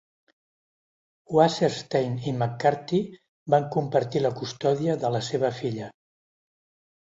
Wasserstein 1.39 2.15
i 2.31 2.33
McCarthy 2.37 3.01
van 3.55 3.69
compartir 3.77 4.23
la 4.25 4.33
custòdia 4.41 4.97
de 5.05 5.13
la 5.19 5.23
seva 5.29 5.53
filla. 5.61 5.93